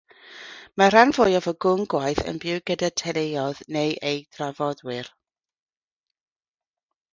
[0.81, 5.15] Mae'r rhan fwyaf o gŵn gwaith yn byw gyda'u teuluoedd neu eu trafodwyr.